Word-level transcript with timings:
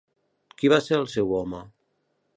Qui 0.61 0.71
va 0.73 0.79
ser 0.87 0.97
el 1.01 1.05
seu 1.17 1.37
home? 1.41 1.63